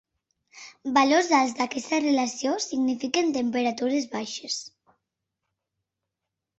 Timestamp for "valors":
0.95-1.29